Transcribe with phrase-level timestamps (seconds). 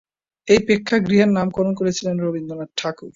[0.47, 3.09] এই প্রেক্ষাগৃহের নামকরণ করেছিলেন রবীন্দ্রনাথ ঠাকুর।